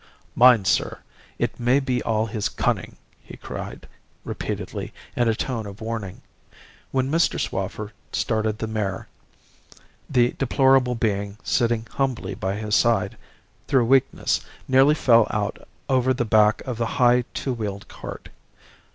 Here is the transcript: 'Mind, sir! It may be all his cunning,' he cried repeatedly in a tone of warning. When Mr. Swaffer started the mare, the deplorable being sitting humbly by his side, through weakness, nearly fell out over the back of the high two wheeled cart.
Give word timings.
'Mind, 0.33 0.65
sir! 0.65 0.97
It 1.37 1.59
may 1.59 1.79
be 1.79 2.01
all 2.01 2.25
his 2.25 2.49
cunning,' 2.49 2.95
he 3.21 3.37
cried 3.37 3.87
repeatedly 4.23 4.91
in 5.15 5.27
a 5.29 5.35
tone 5.35 5.67
of 5.67 5.79
warning. 5.79 6.23
When 6.89 7.11
Mr. 7.11 7.39
Swaffer 7.39 7.91
started 8.11 8.57
the 8.57 8.65
mare, 8.65 9.07
the 10.09 10.31
deplorable 10.39 10.95
being 10.95 11.37
sitting 11.43 11.85
humbly 11.91 12.33
by 12.33 12.55
his 12.55 12.73
side, 12.73 13.15
through 13.67 13.85
weakness, 13.85 14.41
nearly 14.67 14.95
fell 14.95 15.27
out 15.29 15.67
over 15.87 16.15
the 16.15 16.25
back 16.25 16.61
of 16.65 16.77
the 16.79 16.87
high 16.97 17.23
two 17.35 17.53
wheeled 17.53 17.87
cart. 17.87 18.29